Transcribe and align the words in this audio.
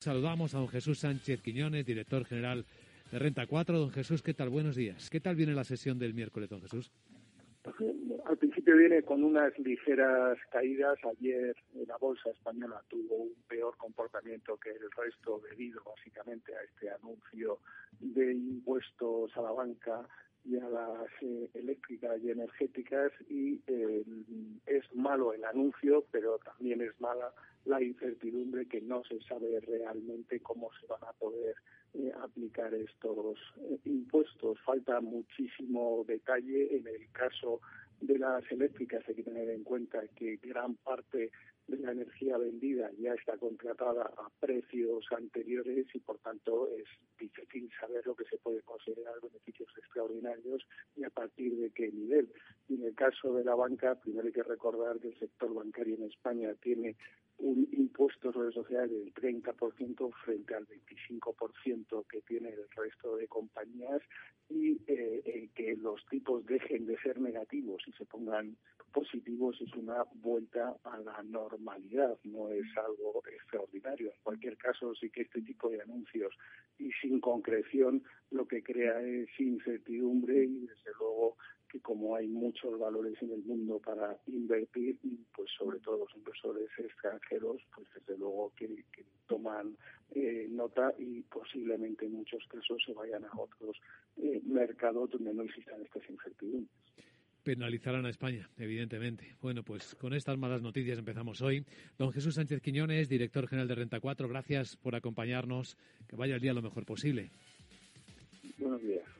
Saludamos 0.00 0.54
a 0.54 0.58
don 0.58 0.68
Jesús 0.68 1.00
Sánchez 1.00 1.42
Quiñones, 1.42 1.84
director 1.84 2.24
general 2.24 2.64
de 3.12 3.18
Renta 3.18 3.46
4. 3.46 3.78
Don 3.78 3.90
Jesús, 3.90 4.22
¿qué 4.22 4.32
tal? 4.32 4.48
Buenos 4.48 4.74
días. 4.74 5.10
¿Qué 5.10 5.20
tal 5.20 5.36
viene 5.36 5.52
la 5.52 5.62
sesión 5.62 5.98
del 5.98 6.14
miércoles, 6.14 6.48
don 6.48 6.62
Jesús? 6.62 6.90
Al 8.24 8.38
principio 8.38 8.78
viene 8.78 9.02
con 9.02 9.22
unas 9.22 9.52
ligeras 9.58 10.38
caídas. 10.50 10.98
Ayer 11.04 11.54
la 11.86 11.98
bolsa 11.98 12.30
española 12.30 12.82
tuvo 12.88 13.16
un 13.16 13.34
peor 13.46 13.76
comportamiento 13.76 14.56
que 14.56 14.70
el 14.70 14.90
resto 14.96 15.42
debido 15.50 15.82
básicamente 15.84 16.54
a 16.56 16.62
este 16.62 16.88
anuncio 16.88 17.58
de 18.00 18.32
impuestos 18.32 19.36
a 19.36 19.42
la 19.42 19.50
banca 19.50 20.08
y 20.46 20.56
a 20.56 20.66
las 20.66 21.10
eh, 21.20 21.50
eléctricas 21.52 22.18
y 22.22 22.30
energéticas 22.30 23.12
y 23.28 23.60
eh, 23.66 23.99
malo 25.10 25.32
el 25.32 25.44
anuncio, 25.44 26.04
pero 26.12 26.38
también 26.38 26.80
es 26.82 27.00
mala 27.00 27.32
la 27.64 27.82
incertidumbre 27.82 28.66
que 28.66 28.80
no 28.80 29.02
se 29.04 29.20
sabe 29.22 29.58
realmente 29.60 30.40
cómo 30.40 30.70
se 30.80 30.86
van 30.86 31.02
a 31.02 31.12
poder 31.14 31.56
eh, 31.94 32.12
aplicar 32.22 32.72
estos 32.74 33.36
impuestos. 33.84 34.58
Falta 34.64 35.00
muchísimo 35.00 36.04
detalle 36.06 36.76
en 36.76 36.86
el 36.86 37.10
caso 37.10 37.60
de 38.00 38.18
las 38.18 38.44
eléctricas 38.50 39.04
hay 39.08 39.16
que 39.16 39.24
tener 39.24 39.50
en 39.50 39.64
cuenta 39.64 40.00
que 40.16 40.36
gran 40.36 40.76
parte 40.76 41.30
de 41.66 41.76
la 41.78 41.92
energía 41.92 42.38
vendida 42.38 42.90
ya 42.98 43.14
está 43.14 43.36
contratada 43.36 44.02
a 44.02 44.30
precios 44.40 45.04
anteriores 45.10 45.86
y 45.94 45.98
por 46.00 46.18
tanto 46.18 46.68
es 46.76 46.86
difícil 47.18 47.70
saber 47.78 48.06
lo 48.06 48.14
que 48.14 48.24
se 48.24 48.38
puede 48.38 48.62
considerar 48.62 49.14
beneficios 49.22 49.68
extraordinarios 49.76 50.66
y 50.96 51.04
a 51.04 51.10
partir 51.10 51.56
de 51.56 51.70
qué 51.70 51.92
nivel. 51.92 52.32
Caso 53.00 53.32
de 53.32 53.44
la 53.44 53.54
banca, 53.54 53.94
primero 53.94 54.26
hay 54.26 54.32
que 54.34 54.42
recordar 54.42 55.00
que 55.00 55.08
el 55.08 55.18
sector 55.18 55.54
bancario 55.54 55.94
en 55.94 56.02
España 56.02 56.52
tiene 56.60 56.96
un 57.38 57.66
impuesto 57.72 58.30
sobre 58.30 58.52
sociedades 58.52 58.90
del 58.90 59.14
30% 59.14 60.12
frente 60.22 60.54
al 60.54 60.66
25% 60.66 62.06
que 62.06 62.20
tiene 62.20 62.50
el 62.50 62.68
resto 62.76 63.16
de 63.16 63.26
compañías 63.26 64.02
y 64.50 64.82
eh, 64.86 65.48
que 65.54 65.76
los 65.76 66.04
tipos 66.10 66.44
dejen 66.44 66.84
de 66.84 66.98
ser 66.98 67.18
negativos 67.18 67.82
y 67.86 67.92
se 67.92 68.04
pongan 68.04 68.58
positivos 68.90 69.60
es 69.60 69.72
una 69.74 70.04
vuelta 70.14 70.76
a 70.84 70.98
la 70.98 71.22
normalidad, 71.22 72.18
no 72.24 72.50
es 72.50 72.66
algo 72.76 73.22
extraordinario. 73.32 74.08
En 74.08 74.22
cualquier 74.22 74.56
caso, 74.56 74.94
sí 74.94 75.10
que 75.10 75.22
este 75.22 75.42
tipo 75.42 75.68
de 75.70 75.80
anuncios 75.80 76.34
y 76.78 76.90
sin 77.00 77.20
concreción 77.20 78.02
lo 78.30 78.46
que 78.46 78.62
crea 78.62 79.00
es 79.00 79.28
incertidumbre 79.38 80.44
y 80.44 80.68
como 82.10 82.16
hay 82.16 82.26
muchos 82.26 82.76
valores 82.76 83.14
en 83.22 83.30
el 83.30 83.42
mundo 83.44 83.78
para 83.78 84.18
invertir, 84.26 84.96
pues 85.34 85.48
sobre 85.56 85.78
todo 85.78 85.98
los 85.98 86.16
inversores 86.16 86.68
extranjeros, 86.76 87.62
pues 87.74 87.86
desde 87.94 88.18
luego 88.18 88.52
que, 88.56 88.68
toman 89.28 89.76
eh, 90.12 90.48
nota 90.50 90.92
y 90.98 91.20
posiblemente 91.22 92.06
en 92.06 92.14
muchos 92.14 92.44
casos 92.48 92.82
se 92.84 92.92
vayan 92.94 93.24
a 93.24 93.30
otros 93.38 93.76
eh, 94.16 94.40
mercados 94.44 95.10
donde 95.10 95.32
no 95.32 95.42
existan 95.42 95.80
estas 95.82 96.02
incertidumbres 96.10 96.68
penalizarán 97.44 98.04
a 98.04 98.10
España, 98.10 98.50
evidentemente. 98.58 99.34
Bueno, 99.40 99.62
pues 99.62 99.94
con 99.94 100.12
estas 100.12 100.36
malas 100.36 100.60
noticias 100.60 100.98
empezamos 100.98 101.40
hoy. 101.40 101.64
Don 101.96 102.12
Jesús 102.12 102.34
Sánchez 102.34 102.60
Quiñones, 102.60 103.08
director 103.08 103.48
general 103.48 103.66
de 103.66 103.76
Renta 103.76 103.98
4, 103.98 104.28
gracias 104.28 104.76
por 104.76 104.94
acompañarnos. 104.94 105.78
Que 106.06 106.16
vaya 106.16 106.34
el 106.34 106.42
día 106.42 106.52
lo 106.52 106.60
mejor 106.60 106.84
posible. 106.84 107.30
Buenos 108.58 108.82
días. 108.82 109.10